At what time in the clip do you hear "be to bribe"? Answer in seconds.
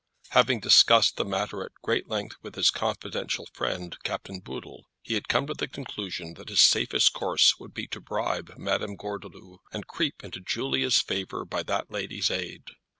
7.75-8.51